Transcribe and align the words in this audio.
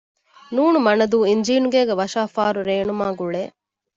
ނ.މަނަދޫ 0.55 1.17
އިންޖީނުގޭގެ 1.29 1.81
ވަށާފާރު 1.99 2.59
ރޭނުމާގުޅޭ 2.69 3.41